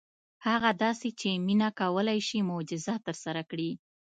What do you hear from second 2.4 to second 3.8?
معجزه ترسره کړي.